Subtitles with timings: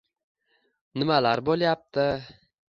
[1.03, 2.09] Nimalar bo`lyapti